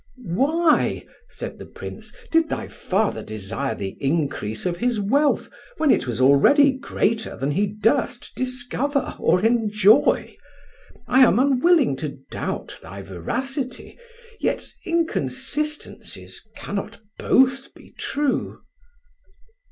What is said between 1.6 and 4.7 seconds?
Prince, "did thy father desire the increase